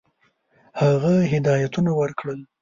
[0.81, 2.39] هغه هدایتونه ورکړل.